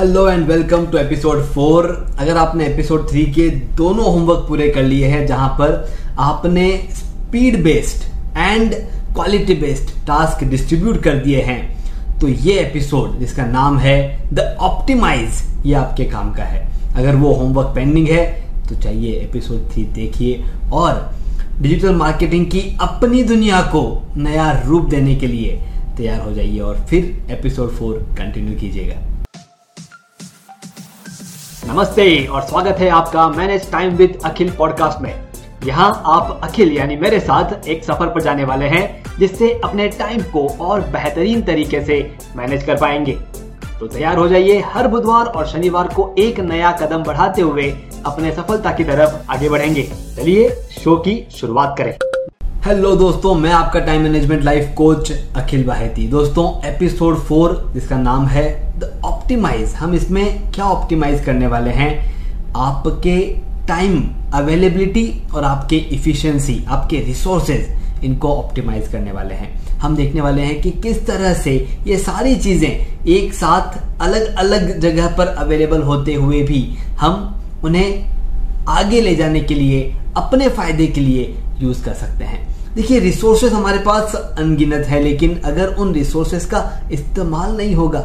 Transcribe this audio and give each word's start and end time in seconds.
Hello 0.00 0.28
and 0.30 0.46
welcome 0.48 0.84
to 0.86 0.98
episode 0.98 1.42
four 1.44 1.86
अगर 2.18 2.36
आपने 2.36 2.66
episode 2.66 3.08
three 3.10 3.24
के 3.32 3.48
दोनों 3.76 4.04
होमवर्क 4.04 4.44
पूरे 4.48 4.68
कर 4.68 4.82
लिए 4.82 5.06
हैं, 5.06 5.26
जहाँ 5.26 5.48
पर 5.48 5.72
आपने 6.18 6.70
speed 6.90 7.62
based 7.64 8.04
and 8.36 8.74
quality 9.14 9.54
based 9.54 9.90
task 10.06 10.44
distribute 10.44 11.02
कर 11.02 11.16
दिए 11.16 11.42
हैं 11.42 12.18
तो 12.20 12.28
ये 12.28 12.58
एपिसोड 12.60 13.18
जिसका 13.18 13.44
नाम 13.46 13.78
है 13.78 13.98
द 14.34 14.56
ऑप्टिमाइज 14.60 15.42
ये 15.66 15.74
आपके 15.74 16.04
काम 16.04 16.32
का 16.34 16.44
है। 16.44 16.64
अगर 16.94 17.16
वो 17.16 17.32
होमवर्क 17.32 17.72
पेंडिंग 17.74 18.08
है 18.08 18.24
तो 18.68 18.80
चाहिए 18.82 19.12
एपिसोड 19.18 19.70
थ्री 19.72 19.84
देखिए 19.94 20.42
और 20.72 21.14
डिजिटल 21.60 21.94
मार्केटिंग 21.96 22.46
की 22.46 22.64
अपनी 22.80 23.22
दुनिया 23.24 23.60
को 23.74 23.84
नया 24.16 24.50
रूप 24.66 24.88
देने 24.88 25.16
के 25.16 25.26
लिए 25.26 25.60
तैयार 25.96 26.20
हो 26.20 26.32
जाइए 26.32 26.58
और 26.60 26.84
फिर 26.90 27.32
एपिसोड 27.38 27.70
फोर 27.70 28.02
कंटिन्यू 28.18 28.58
कीजिएगा। 28.60 29.06
नमस्ते 31.70 32.26
और 32.26 32.42
स्वागत 32.42 32.76
है 32.78 32.88
आपका 32.88 33.28
manage 33.28 33.70
time 33.72 33.92
with 33.96 34.18
Akhil 34.24 34.50
podcast 34.50 35.02
में। 35.02 35.24
यहाँ 35.64 36.02
आप 36.06 36.40
अखिल 36.44 36.72
यानी 36.72 36.96
मेरे 36.96 37.20
साथ 37.20 37.68
एक 37.68 37.84
सफ़र 37.84 38.06
पर 38.06 38.22
जाने 38.22 38.44
वाले 38.44 38.66
हैं, 38.66 39.04
जिससे 39.18 39.52
अपने 39.64 39.88
टाइम 39.88 40.22
को 40.22 40.46
और 40.60 40.80
बेहतरीन 40.80 41.42
तरीके 41.42 41.80
से 41.80 42.16
मैनेज 42.36 42.64
कर 42.64 42.76
पाएँगे। 42.76 43.12
तो 43.80 43.86
तैयार 43.86 44.16
हो 44.16 44.28
जाइए 44.28 44.58
हर 44.66 44.88
बुधवार 44.88 45.26
और 45.26 45.46
शनिवार 45.46 45.88
को 45.88 46.14
एक 46.18 46.40
नया 46.40 46.72
कदम 46.72 47.02
बढ़ाते 47.02 47.42
हुए 47.42 47.70
अपने 48.06 48.32
सफलता 48.32 48.72
की 48.72 48.84
तरफ़ 48.84 49.32
आगे 49.32 49.48
बढ़ेंगे। 49.48 49.82
चलिए 50.16 50.50
शो 50.84 50.96
की 50.96 51.28
शुरुआत 51.30 51.74
करें। 51.78 51.96
हेलो 52.64 52.96
दोस्तों, 52.96 53.34
मैं 53.34 53.52
आपका 53.52 53.80
time 53.80 54.02
management 54.02 54.42
life 54.44 54.74
coach 54.76 55.12
Akhil 55.36 55.64
Baheti. 55.64 56.08
दोस्तों 56.08 56.68
एपिसोड 56.68 57.16
फोर 57.18 57.70
जिसका 57.74 57.96
नाम 57.96 58.26
है 58.26 58.69
ऑप्टिमाइज 59.30 59.74
हम 59.74 59.92
इसमें 59.94 60.50
क्या 60.52 60.64
ऑप्टिमाइज 60.66 61.24
करने 61.24 61.46
वाले 61.46 61.70
हैं? 61.70 61.90
आपके 62.58 63.16
टाइम 63.66 64.02
अवेलेबिलिटी 64.34 65.04
और 65.34 65.44
आपके 65.44 65.76
इफिशियंसी 65.94 66.58
आपके 66.68 67.00
रिसोर्सेज 67.00 68.04
इनको 68.04 68.32
ऑप्टिमाइज 68.34 68.88
करने 68.88 69.12
वाले 69.12 69.34
हैं। 69.34 69.78
हम 69.78 69.96
देखने 69.96 70.20
वाले 70.20 70.42
हैं 70.42 70.60
कि 70.62 70.70
किस 70.82 71.06
तरह 71.06 71.34
से 71.34 71.54
ये 71.86 71.98
सारी 71.98 72.34
चीज़ें 72.36 73.06
एक 73.06 73.34
साथ 73.34 73.78
अलग 74.02 74.34
अलग 74.36 74.78
जगह 74.80 75.16
पर 75.16 75.26
अवेलेबल 75.38 75.82
होते 75.82 76.14
हुए 76.14 76.42
भी 76.42 76.62
हम 77.00 77.62
उन्हें 77.64 78.64
आगे 78.68 79.00
ले 79.00 79.14
जाने 79.16 79.40
के 79.40 79.54
लिए, 79.54 79.82
अपने 80.16 80.48
फ़ायदे 80.48 80.86
के 80.86 81.00
लिए 81.00 81.34
यूज़ 81.60 81.84
कर 81.84 81.94
सकते 81.94 82.24
हैं। 82.24 82.48
देखिए 82.74 82.98
रिसोर्सेस 83.00 83.52
हमारे 83.52 83.78
पास 83.78 84.14
अनगिनत 84.14 84.86
है, 84.86 85.02
लेकिन 85.02 85.40
अगर 85.44 85.74
उन 85.74 85.94
रिसोर्सेस 85.94 86.46
का 86.46 86.88
इस्तेमाल 86.92 87.56
नहीं 87.56 87.74
होगा 87.74 88.00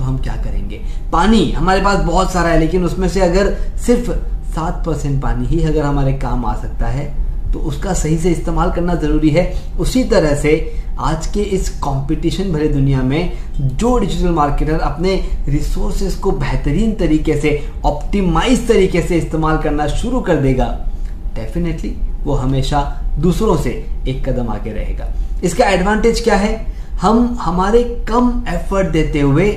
तो 0.00 0.04
हम 0.04 0.18
क्या 0.18 0.34
करेंगे? 0.34 0.76
पानी, 1.12 1.50
हमारे 1.52 1.80
पास 1.80 1.98
बहुत 2.00 2.32
सारा 2.32 2.48
है, 2.48 2.58
लेकिन 2.60 2.84
उसमें 2.84 3.08
से 3.08 3.20
अगर 3.20 3.54
सिर्फ़ 3.78 4.10
सात 4.50 4.82
परसेंट 4.86 5.20
पानी 5.22 5.46
ही 5.46 5.62
अगर 5.64 5.82
हमारे 5.82 6.12
काम 6.18 6.44
आ 6.44 6.54
सकता 6.56 6.86
है 6.88 7.08
तो 7.52 7.58
उसका 7.58 7.92
सही 7.92 8.16
से 8.18 8.30
इस्तेमाल 8.30 8.70
करना 8.72 8.94
ज़रूरी 8.94 9.30
है। 9.30 9.42
उसी 9.80 10.02
तरह 10.04 10.34
से 10.34 10.52
आज 11.00 11.26
के 11.26 11.40
इस 11.54 11.68
कंपटीशन 11.78 12.52
भरे 12.52 12.68
दुनिया 12.68 13.02
में 13.02 13.32
जो 13.60 13.96
डिजिटल 13.98 14.30
मार्केटर 14.30 14.78
अपने 14.80 15.14
रिसोर्सेज 15.48 16.14
को 16.14 16.30
बेहतरीन 16.32 16.94
तरीके 16.94 17.36
से 17.36 17.50
ऑप्टिमाइज 17.84 18.66
तरीके 18.68 19.02
से 19.02 19.16
इस्तेमाल 19.16 19.58
करना 19.58 19.86
शुरू 19.88 20.20
कर 20.20 20.36
देगा 20.36 20.66
डेफिनेटली 21.34 21.96
वो 22.24 22.34
हमेशा 22.34 22.80
दूसरों 23.18 23.56
से 23.56 23.70
एक 24.08 24.28
कदम 24.28 24.48
आगे 24.48 24.72
रहेगा। 24.72 25.12
इसका 25.44 25.68
एडवांटेज 25.68 26.20
क्या 26.20 26.36
है? 26.36 26.54
हम 27.00 27.36
हमारे 27.40 27.82
कम 28.08 28.42
एफर्ट 28.48 28.88
देते 28.88 29.20
हुए 29.20 29.50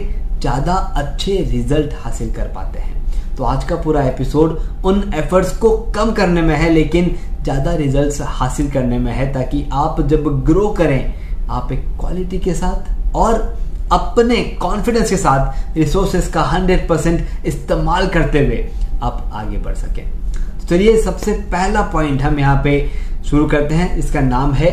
ज़्यादा 0.44 0.74
अच्छे 0.98 1.36
रिज़ल्ट 1.52 1.94
हासिल 1.96 2.32
कर 2.34 2.48
पाते 2.56 2.80
हैं। 2.80 3.36
तो 3.36 3.44
आज 3.44 3.64
का 3.64 3.76
पूरा 3.76 4.02
एपिसोड 4.04 4.58
उन 4.86 5.12
एफर्ट्स 5.16 5.56
को 5.58 5.70
कम 5.96 6.12
करने 6.12 6.42
में 6.42 6.56
है, 6.56 6.70
लेकिन 6.70 7.16
ज़्यादा 7.44 7.74
रिजल्ट्स 7.76 8.22
हासिल 8.22 8.70
करने 8.72 8.98
में 9.00 9.12
है, 9.12 9.32
ताकि 9.34 9.64
आप 9.74 10.02
जब 10.08 10.28
ग्रो 10.46 10.68
करें, 10.70 11.14
आप 11.50 11.72
एक 11.72 11.86
क्वालिटी 12.00 12.40
के 12.40 12.54
साथ 12.54 13.16
और 13.16 13.40
अपने 13.92 14.36
कॉन्फिडेंस 14.62 15.10
के 15.10 15.18
साथ 15.18 15.78
रिसोर्सेस 15.78 16.28
का 16.28 16.44
100 16.52 16.88
परसेंट 16.90 17.46
इस्तेमाल 17.46 18.08
करते 18.08 18.46
हुए 18.46 18.64
आप 19.04 19.30
आगे 19.34 19.58
बढ़ 19.58 19.76
सकें। 19.76 20.06
तो 20.34 20.68
चलिए, 20.68 21.02
सबसे 21.02 21.34
पहला 21.52 21.82
पॉइंट 21.94 22.22
हम 22.22 22.40
यहाँ 22.40 22.62
पे 22.64 22.90
शुरू 23.26 23.48
करते 23.48 23.76
हैं। 23.76 23.96
इसका 23.98 24.22
नाम 24.22 24.54
है 24.54 24.72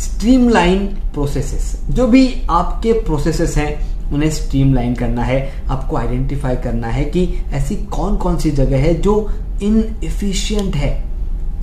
स्ट्रीमलाइन 0.00 0.86
प्रोसेसेस। 1.14 1.74
जो 1.90 2.06
भी 2.06 2.26
आपके 2.50 2.92
प्रोसेसेस 3.00 3.56
हैं 3.56 3.91
उन्हें 4.12 4.30
स्ट्रीमलाइन 4.30 4.94
करना 4.94 5.22
है, 5.22 5.52
आपको 5.68 5.96
आइडेंटिफाई 5.96 6.56
करना 6.56 6.88
है 6.88 7.04
कि 7.04 7.24
ऐसी 7.52 7.76
कौन 7.88 8.16
कौन 8.16 8.36
सी 8.36 8.50
जगह 8.50 8.78
है 8.78 8.94
जो 8.94 9.14
इनएफिशिएंट 9.62 10.76
है। 10.76 10.92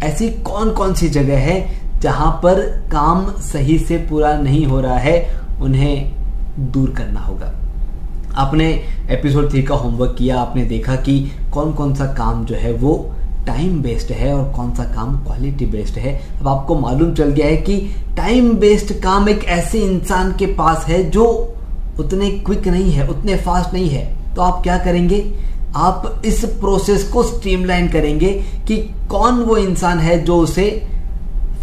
ऐसी 0.03 0.29
कौन 0.43 0.71
कौन 0.71 0.93
सी 0.93 1.09
जगह 1.09 1.39
है 1.39 1.99
जहाँ 2.01 2.31
पर 2.43 2.61
काम 2.91 3.25
सही 3.41 3.77
से 3.79 3.97
पूरा 4.09 4.33
नहीं 4.33 4.65
हो 4.65 4.79
रहा 4.81 4.97
है, 4.97 5.41
उन्हें 5.61 6.71
दूर 6.71 6.89
करना 6.89 7.19
होगा। 7.19 7.53
आपने 8.35 8.67
एपिसोड 9.09 9.49
थ्री 9.51 9.63
का 9.63 9.75
होमवर्क 9.75 10.15
किया, 10.17 10.39
आपने 10.39 10.63
देखा 10.65 10.95
कि 10.95 11.19
कौन 11.53 11.73
कौन 11.73 11.93
सा 11.95 12.05
काम 12.13 12.45
जो 12.45 12.55
है 12.55 12.73
वो 12.73 12.95
टाइम 13.47 13.81
बेस्ड 13.81 14.11
है 14.11 14.33
और 14.33 14.51
कौन 14.53 14.73
सा 14.75 14.83
काम 14.83 15.15
क्वालिटी 15.17 15.65
बेस्ड 15.65 15.97
है। 15.97 16.13
अब 16.41 16.47
आपको 16.47 16.75
मालूम 16.75 17.13
चल 17.13 17.29
गया 17.31 17.47
है 17.47 17.57
कि 17.57 17.77
टाइम 18.17 18.51
बेस्ड 18.53 18.93
काम 19.01 19.29
एक 19.29 19.43
ऐसे 19.43 19.79
इंसान 19.81 20.31
के 20.31 20.45
पास 20.55 20.85
है 20.87 21.03
जो 21.09 21.25
उतने 21.99 22.31
क्विक 22.31 22.67
नहीं 22.67 22.91
है, 22.91 23.07
उतने 23.07 23.35
फास्ट 23.35 23.73
नहीं 23.73 23.89
है। 23.89 24.35
तो 24.35 24.41
आप 24.41 24.63
क्या 24.63 24.77
करेंगे? 24.77 25.33
आप 25.75 26.21
इस 26.25 26.45
प्रोसेस 26.45 27.03
को 27.03 27.23
स्ट्रीमलाइन 27.23 27.87
करेंगे 27.87 28.29
कि 28.67 28.77
कौन 29.09 29.33
वो 29.33 29.57
इंसान 29.57 29.99
है 29.99 30.23
जो 30.23 30.37
उसे 30.37 30.87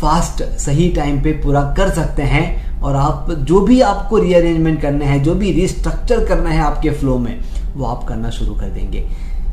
फास्ट 0.01 0.43
सही 0.43 0.89
टाइम 0.89 1.23
पे 1.23 1.33
पूरा 1.33 1.61
कर 1.77 1.91
सकते 1.91 2.23
हैं 2.23 2.81
और 2.81 2.97
आप 2.97 3.31
जो 3.31 3.61
भी 3.61 3.81
आपको 3.81 4.19
रीअरेंजमेंट 4.19 4.83
करने 4.83 5.05
हैं, 5.05 5.23
जो 5.23 5.35
भी 5.35 5.53
रिस्ट्रक्चर 5.53 6.25
करना 6.25 6.51
है 6.51 6.61
आपके 6.61 6.91
फ्लो 6.91 7.19
में, 7.19 7.41
वो 7.77 7.85
आप 7.85 8.05
करना 8.05 8.31
शुरू 8.31 8.55
कर 8.55 8.67
देंगे। 8.67 9.09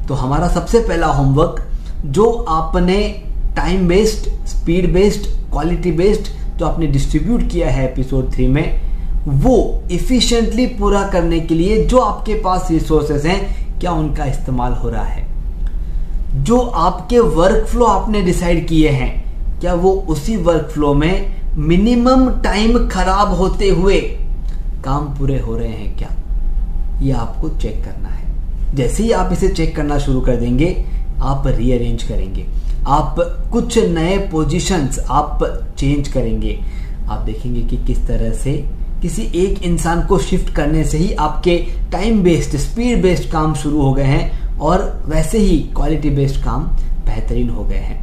तो 0.08 0.14
हमारा 0.14 0.48
सबसे 0.48 0.80
पहला 0.80 1.08
होमवर्क 1.08 1.68
जो 2.06 2.32
आपने 2.50 3.24
time 3.56 3.88
based 3.88 4.46
speed 4.46 4.94
based 4.94 5.52
quality 5.52 5.92
based 5.92 6.58
जो 6.58 6.66
आपने 6.66 6.88
डिस्ट्रीब्यूट 6.88 7.50
किया 7.52 7.70
है 7.70 7.92
एपिसोड 7.92 8.34
थ्री 8.34 8.48
में 8.48 8.83
वो 9.28 9.84
इफिशियंटली 9.92 10.66
पूरा 10.66 11.08
करने 11.08 11.40
के 11.40 11.56
लिए 11.56 11.86
जो 11.86 11.98
आपके 11.98 12.34
पास 12.34 12.68
रिसोर्सेस 12.72 13.26
हैं, 13.26 13.80
क्या 13.80 13.92
उनका 13.92 14.26
इस्तेमाल 14.26 14.74
हो 14.74 14.90
रहा 14.90 15.04
है? 15.04 15.28
जो 16.36 16.60
आपके 16.60 17.20
वर्क 17.20 17.66
फ्लो 17.68 17.86
आपने 17.86 18.22
डिसाइड 18.22 18.68
किए 18.68 18.90
हैं, 18.90 19.24
क्या 19.60 19.74
वो 19.74 19.92
उसी 19.92 20.36
वर्क 20.36 20.70
फ्लो 20.74 20.94
में 20.94 21.36
मिनिमम 21.58 22.30
टाइम 22.42 22.88
खराब 22.88 23.34
होते 23.34 23.70
हुए 23.70 24.00
काम 24.86 25.06
पूरे 25.16 25.40
हो 25.40 25.58
रहे 25.58 25.70
हैं 25.70 25.98
क्या? 25.98 26.10
ये 27.02 27.12
आपको 27.12 27.50
चेक 27.50 27.84
करना 27.86 28.10
है। 28.10 28.76
जैसे 28.76 29.04
ही 29.04 29.12
आप 29.12 29.34
इसे 29.34 29.48
चेक 29.48 29.76
करना 29.76 30.00
शुरू 30.00 30.22
कर 30.22 30.36
देंगे, 30.36 30.86
आप 31.20 31.48
रीअरेंज 31.48 32.04
करेंगे। 32.04 32.46
आप 32.88 33.16
कुछ 33.54 33.78
नए 33.78 34.18
पोजीशंस 34.18 35.06
आप 35.10 35.40
चेंज 35.78 36.08
करेंगे। 36.08 36.60
आप 37.10 37.22
देखेंगे 37.22 37.62
कि 37.62 37.78
किस 37.78 38.08
तरह 38.08 38.32
से 38.32 38.83
किसी 39.04 39.22
एक 39.36 39.64
इंसान 39.64 40.02
को 40.08 40.18
शिफ्ट 40.20 40.54
करने 40.56 40.84
से 40.84 40.98
ही 40.98 41.12
आपके 41.20 41.58
टाइम 41.92 42.22
बेस्ड 42.24 42.56
स्पीड 42.58 43.02
बेस्ड 43.02 43.30
काम 43.32 43.54
शुरू 43.54 43.82
हो 43.82 43.92
गए 43.94 44.04
हैं 44.04 44.60
और 44.60 44.82
वैसे 45.06 45.38
ही 45.38 45.58
क्वालिटी 45.76 46.10
बेस्ड 46.10 46.44
काम 46.44 46.64
बेहतरीन 47.06 47.50
हो 47.50 47.64
गए 47.64 47.78
हैं। 47.78 47.98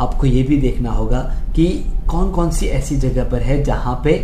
आपको 0.00 0.26
ये 0.26 0.42
भी 0.42 0.56
देखना 0.56 0.90
होगा 0.90 1.20
कि 1.56 1.66
कौन 2.10 2.30
कौन 2.32 2.50
सी 2.50 2.66
ऐसी 2.68 2.96
जगह 2.96 3.24
पर 3.30 3.42
है 3.42 3.62
जहाँ 3.64 4.00
पे 4.04 4.14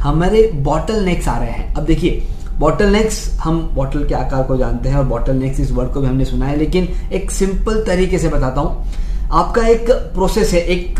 हमारे 0.00 0.50
बॉटल 0.54 1.04
नेक्स 1.04 1.28
आ 1.28 1.36
रहे 1.38 1.50
हैं। 1.50 1.74
अब 1.74 1.84
देखिए 1.84 2.22
बॉटल 2.58 2.92
नेक्स 2.92 3.28
हम 3.40 3.60
बॉटल 3.74 4.06
के 4.08 4.14
आकार 4.14 4.42
को 4.42 4.56
जानते 4.56 4.88
हैं 4.88 4.96
और 4.96 5.04
बॉटल 5.06 5.36
नेक्स 5.36 5.60
इस 5.60 5.70
वर्ड 5.72 5.92
को 5.92 6.00
भी 6.00 6.06
हमने 6.06 6.24
सुना 6.24 6.46
है, 6.46 6.56
लेकिन 6.56 6.88
एक 7.12 7.30
सिंपल 7.30 7.84
तरीके 7.86 8.18
से 8.18 8.28
बताता 8.28 8.60
हूँ। 8.60 8.84
आपका 9.32 9.66
एक 9.66 9.90
प्रोसेस 9.90 10.52
है, 10.52 10.60
एक 10.60 10.98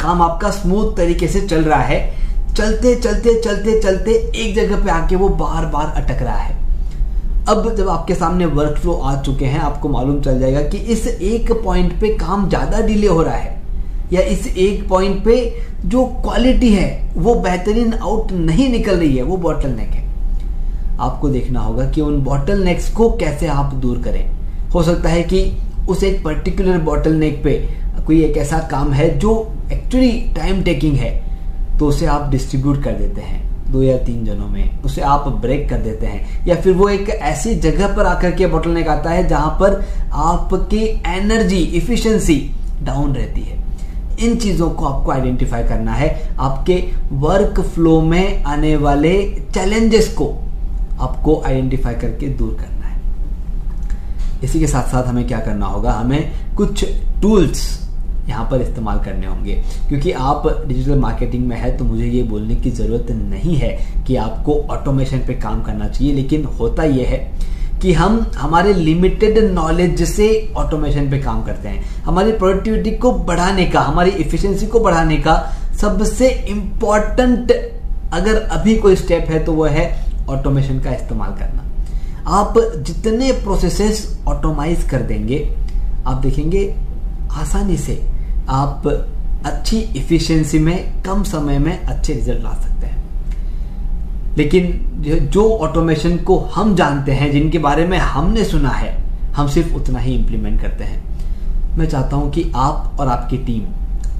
काम 0.00 0.22
आपका 0.22 0.50
स्मूथ 0.52 0.96
तरीके 0.96 1.28
से 1.28 1.40
चल 1.40 1.64
रहा 1.64 1.82
है। 1.82 2.23
चलते 2.56 2.94
चलते 2.96 3.34
चलते 3.42 3.80
चलते 3.80 4.12
एक 4.36 4.54
जगह 4.54 4.84
पे 4.84 4.90
आके 4.90 5.16
वो 5.16 5.28
बार 5.28 5.66
बार 5.66 5.86
अटक 5.96 6.22
रहा 6.22 6.36
है। 6.36 6.52
अब 7.48 7.74
जब 7.76 7.88
आपके 7.88 8.14
सामने 8.14 8.46
वर्क 8.46 8.78
फ्लो 8.78 8.92
आ 8.92 9.14
चुके 9.22 9.44
हैं, 9.44 9.58
आपको 9.60 9.88
मालूम 9.88 10.20
चल 10.22 10.38
जाएगा 10.40 10.60
कि 10.62 10.78
इस 10.78 11.06
एक 11.06 11.52
पॉइंट 11.64 12.00
पे 12.00 12.08
काम 12.08 12.48
ज़्यादा 12.48 12.80
डिले 12.80 13.06
हो 13.06 13.22
रहा 13.22 13.34
है। 13.34 13.62
या 14.12 14.20
इस 14.20 14.46
एक 14.46 14.88
पॉइंट 14.88 15.24
पे 15.24 15.36
जो 15.86 16.04
क्वालिटी 16.22 16.70
है, 16.70 17.12
वो 17.16 17.34
बेहतरीन 17.34 17.92
आउट 17.94 18.32
नहीं 18.32 18.68
निकल 18.68 18.96
रही 18.96 19.16
है, 19.16 19.22
वो 19.22 19.36
बॉटल 19.36 19.70
नेक 19.70 19.90
है। 19.90 20.02
आपको 21.00 21.28
देखना 21.28 21.60
होगा 21.60 21.90
कि 21.90 22.00
उन 22.00 22.22
बॉटल 22.24 22.64
नेक्स 22.64 22.90
को 22.92 23.10
कैसे 23.10 23.46
आप 23.46 23.74
दूर 23.74 23.98
करें। 23.98 24.24
हो 24.74 24.82
सकता 24.82 25.08
है 25.08 25.22
कि 25.22 25.44
उस 25.88 26.04
एक 26.04 26.24
पर्टिकुलर 26.24 26.78
बॉटल 26.82 27.14
नेक 27.14 27.42
पे 27.44 27.58
कोई 28.06 28.22
एक 28.24 28.36
ऐसा 28.36 28.58
काम 28.70 28.92
है 28.92 29.18
जो 29.18 29.36
एक्चुअली 29.72 30.12
टाइम 30.36 30.62
टेकिंग 30.62 30.96
है। 30.96 31.23
तो 31.78 31.86
उसे 31.86 32.06
आप 32.06 32.30
डिस्ट्रीब्यूट 32.30 32.82
कर 32.82 32.92
देते 32.92 33.20
हैं, 33.20 33.72
दो 33.72 33.82
या 33.82 33.96
तीन 33.98 34.24
जनों 34.24 34.48
में। 34.48 34.82
उसे 34.82 35.00
आप 35.00 35.28
ब्रेक 35.28 35.68
कर 35.70 35.76
देते 35.76 36.06
हैं। 36.06 36.46
या 36.46 36.54
फिर 36.54 36.72
वो 36.72 36.88
एक 36.88 37.08
ऐसी 37.08 37.54
जगह 37.54 37.96
पर 37.96 38.06
आकर 38.06 38.30
के 38.30 38.46
बोटल 38.46 38.82
आता 38.84 39.10
है 39.10 39.28
जहाँ 39.28 39.50
पर 39.50 39.84
आपकी 40.12 41.02
एनर्जी 41.06 41.56
इफिशियंसी 41.56 42.50
डाउन 42.82 43.12
रहती 43.12 43.40
है। 43.40 43.64
इन 44.20 44.36
चीज़ों 44.36 44.70
को 44.70 44.84
आपको 44.84 45.12
आइडेंटिफाई 45.12 45.62
करना 45.62 45.92
है। 45.92 46.36
आपके 46.40 46.92
वर्क 47.12 47.60
फ्लो 47.60 48.00
में 48.00 48.44
आने 48.44 48.76
वाले 48.76 49.42
चैलेंजेस 49.54 50.08
को 50.08 50.34
आपको 51.00 51.42
आइडेंटिफाई 51.46 51.94
करके 51.94 52.26
दूर 52.28 52.56
करना 52.60 52.86
है। 52.86 53.00
इसी 54.44 54.60
के 54.60 54.66
साथ 54.66 54.82
साथ 54.82 55.04
हमें 55.04 55.26
क्या 55.26 55.38
करना 55.38 55.66
होगा? 55.66 55.92
हमें 55.92 56.32
कुछ 56.56 56.84
टूल्स 57.22 57.83
यहाँ 58.28 58.44
पर 58.50 58.60
इस्तेमाल 58.60 58.98
करने 59.04 59.26
होंगे। 59.26 59.54
क्योंकि 59.88 60.12
आप 60.12 60.46
डिजिटल 60.66 60.98
मार्केटिंग 60.98 61.46
में 61.46 61.56
है 61.56 61.76
तो 61.78 61.84
मुझे 61.84 62.06
ये 62.06 62.22
बोलने 62.24 62.54
की 62.56 62.70
ज़रूरत 62.72 63.10
नहीं 63.12 63.56
है 63.56 63.76
कि 64.06 64.16
आपको 64.18 64.54
ऑटोमेशन 64.70 65.18
पे 65.26 65.34
काम 65.34 65.62
करना 65.62 65.88
चाहिए, 65.88 66.12
लेकिन 66.12 66.44
होता 66.60 66.84
यह 66.84 67.08
है 67.08 67.52
कि 67.82 67.92
हम 67.92 68.18
हमारे 68.36 68.72
लिमिटेड 68.74 69.38
नॉलेज 69.44 70.02
से 70.08 70.28
ऑटोमेशन 70.56 71.10
पे 71.10 71.18
काम 71.18 71.42
करते 71.44 71.68
हैं। 71.68 72.02
हमारी 72.04 72.32
प्रोडक्टिविटी 72.32 72.90
को 72.92 73.12
बढ़ाने 73.12 73.66
का, 73.66 73.80
हमारी 73.80 74.10
इफिशियंसी 74.10 74.66
को 74.66 74.80
बढ़ाने 74.80 75.16
का 75.16 75.34
सबसे 75.80 76.28
इंपॉर्टेंट 76.48 77.52
अगर 78.12 78.34
अभी 78.34 78.76
कोई 78.76 78.96
स्टेप 78.96 79.30
है 79.30 79.44
तो 79.44 79.52
वह 79.52 79.70
है 79.70 79.86
ऑटोमेशन 80.28 80.80
का 80.80 80.92
इस्तेमाल 80.92 81.32
करना। 81.32 81.62
आप 82.32 82.54
जितने 82.78 83.32
प्रोसेसेस 83.34 84.18
ऑटोमाइज 84.28 84.88
कर 84.90 85.02
देंगे, 85.02 85.38
आप 86.06 86.16
देखेंगे 86.16 86.66
आसानी 87.32 87.76
से 87.76 87.94
आप 88.48 88.86
अच्छी 89.46 89.76
इफ़िशेंसी 89.76 90.58
में, 90.58 91.02
कम 91.02 91.22
समय 91.22 91.58
में 91.58 91.78
अच्छे 91.78 92.12
रिज़ल्ट 92.12 92.42
ला 92.42 92.52
सकते 92.52 92.86
हैं। 92.86 93.02
लेकिन 94.36 95.28
जो 95.32 95.58
ऑटोमेशन 95.58 96.16
को 96.16 96.38
हम 96.54 96.74
जानते 96.74 97.12
हैं, 97.12 97.30
जिनके 97.32 97.58
बारे 97.58 97.86
में 97.86 97.98
हमने 97.98 98.44
सुना 98.44 98.68
है, 98.68 99.04
हम 99.36 99.48
सिर्फ़ 99.48 99.74
उतना 99.74 99.98
ही 99.98 100.14
इंप्लीमेंट 100.14 100.60
करते 100.60 100.84
हैं। 100.84 101.02
मैं 101.76 101.88
चाहता 101.88 102.16
हूँ 102.16 102.30
कि 102.30 102.52
आप 102.56 102.96
और 103.00 103.08
आपकी 103.08 103.38
टीम 103.38 103.60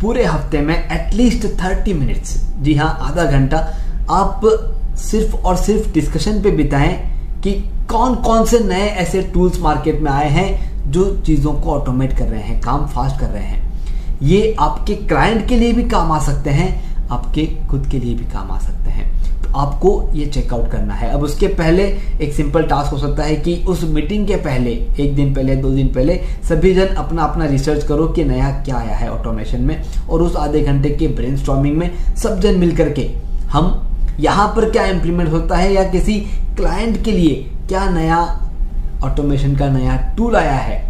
पूरे 0.01 0.25
हफ़्ते 0.25 0.61
में 0.61 0.75
एटलीस्ट 0.75 1.47
थर्टी 1.47 1.93
मिनट्स 1.95 2.37
जी 2.61 2.75
हाँ 2.75 2.99
आधा 3.01 3.25
घंटा 3.25 3.59
आप 4.11 4.41
सिर्फ़ 4.99 5.37
और 5.37 5.57
सिर्फ़ 5.57 5.93
डिस्कशन 5.93 6.43
पे 6.43 6.51
बिताएँ 6.51 6.95
कि 7.43 7.53
कौन 7.91 8.15
कौन 8.15 8.45
से 8.45 8.59
नए 8.59 8.87
ऐसे 8.87 9.23
टूल्स 9.23 9.61
मार्केट 9.61 10.01
में 10.01 10.11
आए 10.13 10.29
हैं, 10.29 10.91
जो 10.91 11.17
चीज़ों 11.27 11.53
को 11.53 11.71
ऑटोमेट 11.71 12.17
कर 12.19 12.25
रहे 12.25 12.43
हैं, 12.43 12.61
काम 12.61 12.87
फास्ट 12.87 13.21
कर 13.21 13.27
रहे 13.27 13.43
हैं। 13.43 13.64
ये 14.23 14.55
आपके 14.61 14.95
क्लाइंट 14.95 15.47
के 15.49 15.57
लिए 15.57 15.73
भी 15.73 15.83
काम 15.89 16.13
आ 16.13 16.19
सकते 16.19 16.51
हैं, 16.51 17.09
आपके 17.09 17.47
खुद 17.69 17.87
के 17.87 17.99
लिए 17.99 18.15
भी 18.15 18.25
काम 18.25 18.51
आ 18.51 18.59
सकते 18.59 18.91
हैं। 18.91 19.13
तो 19.43 19.53
आपको 19.53 19.91
ये 20.15 20.27
चेकआउट 20.27 20.71
करना 20.71 20.95
है। 20.95 21.09
अब 21.11 21.23
उसके 21.23 21.47
पहले 21.49 21.83
एक 22.23 22.33
सिंपल 22.35 22.63
टास्क 22.63 22.93
हो 22.93 22.99
सकता 22.99 23.23
है 23.23 23.35
कि 23.37 23.55
उस 23.69 23.83
मीटिंग 23.85 24.27
के 24.27 24.37
पहले, 24.37 24.71
एक 25.01 25.15
दिन 25.17 25.35
पहले, 25.35 25.57
दो 25.57 25.71
दिन 25.71 25.89
पहले 25.89 26.21
सभी 26.49 26.75
जन 26.75 26.95
अपना 26.97 27.23
अपना 27.23 27.45
रिसर्च 27.45 27.85
करो 27.85 28.07
कि 28.09 28.25
नया 28.25 28.51
क्या 28.63 28.77
आया 28.77 28.97
है 28.97 29.11
ऑटोमेशन 29.11 29.63
में 29.63 29.83
और 30.11 30.23
उस 30.23 30.37
आधे 30.37 30.61
घंटे 30.61 30.91
के 30.91 31.09
ब्रेन 31.09 31.77
में 31.77 31.91
सब 32.17 32.41
जन 32.41 32.59
मिल 32.59 32.77
करके 32.77 33.11
हम 33.51 33.81
यहाँ 34.21 34.47
पर 34.57 34.71
क्या 34.71 34.85
इम्प्लीमेंट 34.87 35.31
होता 35.33 35.57
है 35.57 35.73
या 35.73 35.85
किसी 35.91 36.19
क्लाइंट 36.57 37.03
के 37.05 37.13
लिए 37.13 37.35
क्या 37.69 37.89
नया 37.91 38.19
ऑटोमेशन 39.05 39.57
का 39.57 39.69
नया 39.69 39.97
टूल 40.17 40.37
आया 40.37 40.57
है, 40.57 40.83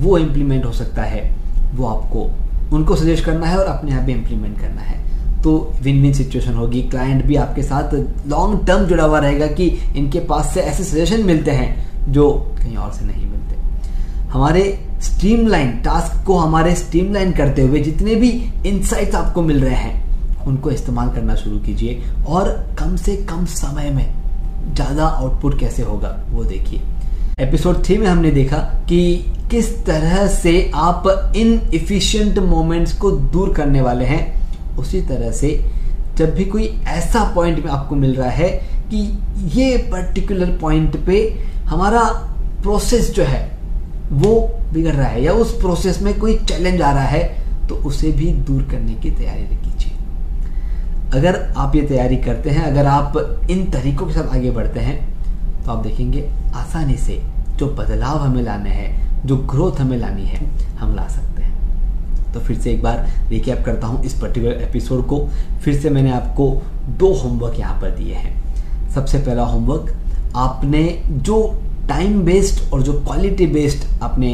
वो 0.00 0.18
इम्प्लीमेंट 0.18 0.64
हो 0.64 0.72
सकता 0.72 1.02
है, 1.02 1.22
वो 1.74 1.86
आपको 1.86 2.28
उनको 2.72 2.96
सजेस्ट 2.96 3.24
करना 3.24 3.46
है 3.46 3.58
और 3.58 3.66
अपने 3.66 3.92
आप 3.92 4.02
भी 4.02 4.12
इम्प्लीमेंट 4.12 4.58
करना 4.60 4.80
है। 4.80 4.98
तो 5.42 5.52
विन 5.82 6.00
विन 6.02 6.12
सिचुएशन 6.12 6.54
होगी। 6.54 6.82
क्लाइंट 6.90 7.24
भी 7.26 7.36
आपके 7.36 7.62
साथ 7.62 7.94
लॉन्ग 8.28 8.66
टर्म 8.66 8.84
जुड़ा 8.86 9.04
हुआ 9.04 9.18
रहेगा 9.18 9.46
कि 9.48 9.66
इनके 9.96 10.20
पास 10.26 10.52
से 10.54 10.60
ऐसे 10.62 10.84
सजेशन 10.84 11.24
मिलते 11.26 11.50
हैं 11.50 12.12
जो 12.12 12.30
कहीं 12.58 12.76
और 12.76 12.92
से 12.92 13.04
नहीं 13.04 13.26
मिलते। 13.26 14.28
हमारे 14.30 14.62
स्ट्रीमलाइन 15.02 15.70
टास्क 15.84 16.24
को 16.26 16.36
हमारे 16.38 16.74
स्ट्रीमलाइन 16.74 17.32
करते 17.32 17.62
हुए 17.62 17.80
जितने 17.80 18.14
भी 18.14 18.30
इंसाइट्स 18.66 19.14
आपको 19.14 19.42
मिल 19.42 19.64
रहे 19.64 19.74
हैं, 19.74 20.44
उनको 20.46 20.70
इस्तेमाल 20.70 21.08
करना 21.08 21.34
शुरू 21.34 21.58
कीजिए 21.58 22.02
और 22.28 22.48
कम 22.78 22.96
से 22.96 23.16
कम 23.30 23.44
समय 23.46 23.90
में 23.90 24.06
ज़्यादा 24.74 25.04
आउटपुट 25.04 25.58
कैसे 25.60 25.82
होगा 25.82 26.16
वो 26.30 26.44
देखिए। 26.44 26.80
एपिसोड 27.40 27.82
थ्री 27.84 27.96
में 27.98 28.06
हमने 28.06 28.30
देखा 28.30 28.56
कि 28.88 29.00
किस 29.50 29.84
तरह 29.86 30.26
से 30.26 30.70
आप 30.74 31.32
इन 31.36 31.70
इफिशियंट 31.74 32.38
मोमेंट्स 32.38 32.92
को 32.92 33.10
दूर 33.10 33.52
करने 33.54 33.80
वाले 33.80 34.04
हैं, 34.04 34.76
उसी 34.76 35.00
तरह 35.02 35.32
से 35.32 35.48
जब 36.16 36.34
भी 36.34 36.44
कोई 36.44 36.66
ऐसा 36.88 37.24
पॉइंट 37.34 37.64
में 37.64 37.70
आपको 37.72 37.94
मिल 37.94 38.14
रहा 38.14 38.30
है 38.30 38.48
कि 38.92 38.98
ये 39.60 39.76
पर्टिकुलर 39.92 40.56
पॉइंट 40.60 40.96
पे 41.06 41.18
हमारा 41.64 42.02
प्रोसेस 42.62 43.10
जो 43.10 43.24
है, 43.24 43.58
वो 44.12 44.40
बिगड़ 44.72 44.94
रहा 44.94 45.08
है 45.08 45.22
या 45.24 45.32
उस 45.32 45.60
प्रोसेस 45.60 46.02
में 46.02 46.18
कोई 46.18 46.36
चैलेंज 46.38 46.80
आ 46.82 46.92
रहा 46.92 47.04
है 47.04 47.22
तो 47.68 47.74
उसे 47.74 48.10
भी 48.12 48.32
दूर 48.32 48.62
करने 48.62 48.94
की 48.94 49.10
तैयारी 49.10 49.56
कीजिए 49.56 49.98
अगर 51.14 51.54
आप 51.56 51.76
ये 51.76 51.82
तैयारी 51.82 52.16
करते 52.16 52.50
हैं, 52.50 52.62
अगर 52.62 52.86
आप 52.86 53.46
इन 53.50 53.70
तरीकों 53.70 54.06
के 54.06 54.12
साथ 54.12 54.34
आगे 54.36 54.50
बढ़ते 54.50 54.80
हैं 54.80 54.98
तो 55.64 55.72
आप 55.72 55.82
देखेंगे 55.82 56.28
आसानी 56.54 56.96
से 56.96 57.22
जो 57.56 57.66
बदलाव 57.66 58.18
हमें 58.18 58.42
लाने 58.42 58.70
हैं 58.70 59.09
जो 59.26 59.36
ग्रोथ 59.36 59.80
हमें 59.80 59.96
लानी 59.98 60.24
है, 60.24 60.40
हम 60.78 60.94
ला 60.94 61.06
सकते 61.08 61.42
हैं। 61.42 62.32
तो 62.32 62.40
फिर 62.40 62.58
से 62.58 62.72
एक 62.72 62.82
बार 62.82 63.06
रिकैप 63.28 63.64
करता 63.64 63.86
हूँ 63.86 64.02
इस 64.04 64.14
पर्टिकुलर 64.20 64.52
एपिसोड 64.52 65.06
को। 65.06 65.18
फिर 65.64 65.80
से 65.80 65.90
मैंने 65.90 66.10
आपको 66.10 66.50
दो 66.88 67.12
होमवर्क 67.12 67.58
यहाँ 67.58 67.80
पर 67.80 67.90
दिए 67.90 68.14
हैं। 68.14 68.90
सबसे 68.90 69.18
पहला 69.18 69.42
होमवर्क 69.42 69.94
आपने 70.36 71.02
जो 71.08 71.42
टाइम 71.88 72.20
बेस्ड 72.24 72.72
और 72.72 72.82
जो 72.82 72.92
क्वालिटी 72.92 73.46
बेस्ड 73.46 74.02
आपने 74.02 74.32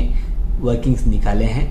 वर्किंग्स 0.61 1.06
निकाले 1.06 1.44
हैं, 1.44 1.69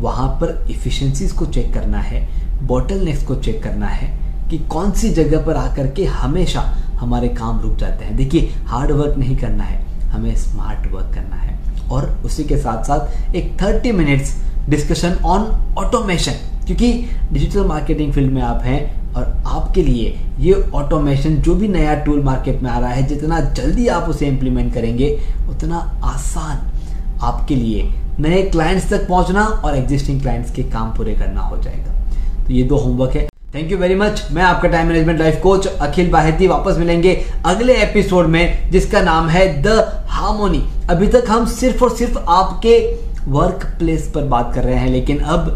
वहाँ 0.00 0.28
पर 0.40 0.66
इफ़िशेंसीज 0.70 1.32
को 1.32 1.46
चेक 1.46 1.72
करना 1.74 1.98
है 1.98 2.26
बॉटल 2.62 3.12
को 3.26 3.34
चेक 3.34 3.62
करना 3.62 3.86
है 3.86 4.08
कि 4.50 4.58
कौन 4.58 4.90
सी 4.92 5.10
जगह 5.10 5.44
पर 5.46 5.56
आकर 5.56 5.86
के 5.86 6.04
हमेशा 6.04 6.60
हमारे 7.00 7.28
काम 7.28 7.60
रुक 7.60 7.76
जाते 7.76 8.04
हैं। 8.04 8.16
देखिए 8.16 8.52
हार्ड 8.66 8.90
वर्क 8.90 9.16
नहीं 9.18 9.36
करना 9.36 9.64
है, 9.64 9.80
हमें 10.06 10.34
स्मार्ट 10.36 10.92
वर्क 10.92 11.14
करना 11.14 11.36
है। 11.36 11.58
और 11.92 12.08
उसी 12.24 12.44
के 12.44 12.56
साथ 12.56 12.84
साथ 12.84 13.34
एक 13.34 13.52
thirty 13.62 13.92
minutes 13.92 14.36
discussion 14.68 15.16
on 15.24 15.46
automation 15.78 16.66
क्योंकि 16.66 16.92
डिजिटल 17.32 17.64
मार्केटिंग 17.66 18.12
फ़ील्ड 18.12 18.32
में 18.32 18.42
आप 18.42 18.62
हैं 18.64 18.80
और 19.14 19.24
आपके 19.46 19.82
लिए 19.82 20.14
ये 20.38 20.52
ऑटोमेशन 20.74 21.36
जो 21.36 21.54
भी 21.54 21.68
नया 21.68 21.94
टूल 22.04 22.22
मार्केट 22.22 22.62
में 22.62 22.70
आ 22.70 22.78
रहा 22.78 22.90
है, 22.90 23.02
जितना 23.02 23.40
जल्दी 23.40 23.86
आप 23.88 24.08
उसे 24.08 24.26
इम्प्लीमेंट 24.26 24.72
करेंगे, 24.74 25.08
उतना 25.50 25.76
आसान 26.04 27.18
आपके 27.22 27.54
लिए 27.54 27.88
नए 28.20 28.42
क्लाइंट्स 28.42 28.88
तक 28.90 29.08
पहुँचना 29.08 29.44
और 29.44 29.76
एग्जिस्टिंग 29.76 30.20
क्लाइंट्स 30.20 30.50
के 30.50 30.62
काम 30.62 30.96
पूरे 30.96 31.14
करना 31.14 31.40
हो 31.40 31.56
जाएगा। 31.56 32.44
तो 32.44 32.52
ये 32.52 32.62
दो 32.62 32.76
होमवर्क 32.76 33.16
है। 33.16 33.28
थैंक 33.54 33.70
यू 33.72 33.78
वेरी 33.78 33.94
मच 33.94 34.26
मैं 34.32 34.42
आपका 34.42 34.68
time 34.68 34.86
management 34.88 35.18
life 35.18 35.40
coach 35.42 35.66
Akhil 35.66 36.10
Baheti 36.10 36.46
वापस 36.46 36.78
मिलेंगे 36.78 37.14
अगले 37.46 37.74
एपिसोड 37.74 38.26
में, 38.26 38.70
जिसका 38.70 39.02
नाम 39.02 39.28
है 39.28 39.46
द 39.62 39.68
हार्मोनी। 40.12 40.58
अभी 40.90 41.06
तक 41.08 41.24
हम 41.28 41.44
सिर्फ़ 41.48 41.82
और 41.84 41.96
सिर्फ़ 41.96 42.18
आपके 42.18 42.78
वर्क 43.26 43.64
प्लेस 43.78 44.10
पर 44.14 44.24
बात 44.28 44.52
कर 44.54 44.64
रहे 44.64 44.74
हैं, 44.74 44.88
लेकिन 44.88 45.18
अब 45.18 45.46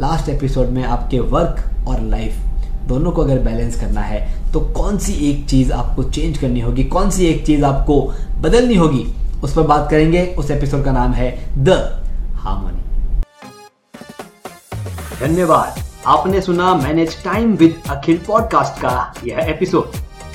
लास्ट 0.00 0.28
एपिसोड 0.28 0.68
में 0.68 0.82
आपके 0.84 1.18
वर्क 1.20 1.88
और 1.88 2.00
लाइफ 2.02 2.36
दोनों 2.88 3.12
को 3.12 3.22
अगर 3.22 3.38
बैलेंस 3.38 3.80
करना 3.80 4.00
है 4.00 4.52
तो 4.52 4.60
कौन 4.72 4.98
सी 4.98 5.12
एक 5.30 5.44
चीज़ 5.48 5.72
आपको 5.72 6.02
चेंज 6.04 6.38
करनी 6.38 6.60
होगी, 6.60 6.84
कौन 6.84 7.10
सी 7.10 7.26
एक 7.26 7.44
चीज़ 7.46 7.64
आपको 7.64 8.00
बदलनी 8.40 8.74
होगी, 8.74 9.04
उस 9.44 9.54
पर 9.54 9.62
बात 9.62 9.90
करेंगे। 9.90 10.24
उस 10.38 10.50
एपिसोड 10.50 10.84
का 10.84 10.92
नाम 10.92 11.12
है 11.12 11.30
द 11.58 11.70
हार्मोनी 12.36 12.82
धन्यवाद। 15.20 15.82
आपने 16.06 16.40
सुना 16.40 16.74
manage 16.76 17.22
time 17.24 17.54
with 17.56 17.82
Akhil 17.90 18.20
podcast 18.26 18.80
का 18.80 19.12
यह 19.26 19.46
एपिसोड 19.48 20.03